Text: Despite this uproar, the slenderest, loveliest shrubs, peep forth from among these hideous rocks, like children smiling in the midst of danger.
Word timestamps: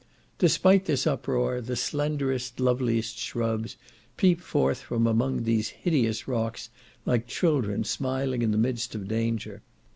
Despite 0.39 0.85
this 0.85 1.05
uproar, 1.05 1.61
the 1.61 1.75
slenderest, 1.75 2.59
loveliest 2.59 3.19
shrubs, 3.19 3.77
peep 4.17 4.41
forth 4.41 4.79
from 4.81 5.05
among 5.05 5.43
these 5.43 5.69
hideous 5.69 6.27
rocks, 6.27 6.71
like 7.05 7.27
children 7.27 7.83
smiling 7.83 8.41
in 8.41 8.49
the 8.49 8.57
midst 8.57 8.95
of 8.95 9.07
danger. 9.07 9.61